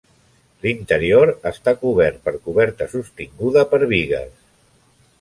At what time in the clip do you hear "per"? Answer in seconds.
2.25-2.35, 3.75-3.85